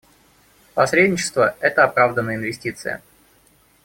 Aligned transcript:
Посредничество— 0.73 1.55
это 1.59 1.83
оправданная 1.83 2.33
инвестиция. 2.35 3.03